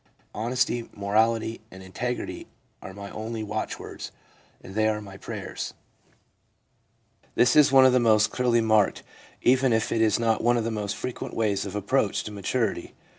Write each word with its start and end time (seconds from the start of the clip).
Honesty, 0.33 0.89
morality 0.95 1.61
and 1.69 1.83
integrity 1.83 2.47
are 2.81 2.91
my 2.91 3.11
only 3.11 3.43
watchwords, 3.43 4.11
and 4.63 4.73
they 4.73 4.87
are 4.87 4.99
my 4.99 5.15
prayers/ 5.15 5.75
This 7.35 7.55
is 7.55 7.71
one 7.71 7.85
of 7.85 7.93
the 7.93 7.99
most 7.99 8.31
clearly 8.31 8.61
marked 8.61 9.03
even 9.43 9.71
if 9.71 9.91
it 9.91 10.01
is 10.01 10.17
not 10.17 10.43
one 10.43 10.57
of 10.57 10.63
the 10.63 10.71
most 10.71 10.95
frequent 10.95 11.35
ways 11.35 11.67
of 11.67 11.75
approach 11.75 12.23
to 12.23 12.31
maturity. 12.31 12.95